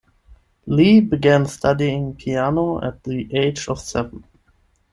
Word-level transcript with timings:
Li 0.65 0.99
began 0.99 1.45
studying 1.45 2.15
piano 2.15 2.83
at 2.83 3.03
the 3.03 3.31
age 3.35 3.67
of 3.69 3.79
seven. 3.79 4.23